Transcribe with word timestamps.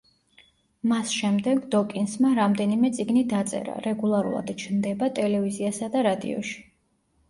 მას 0.91 1.11
შემდეგ 1.17 1.61
დოკინსმა 1.75 2.33
რამდენიმე 2.41 2.93
წიგნი 2.97 3.25
დაწერა, 3.37 3.79
რეგულარულად 3.91 4.53
ჩნდება 4.67 5.15
ტელევიზიასა 5.23 5.97
და 5.99 6.09
რადიოში. 6.13 6.63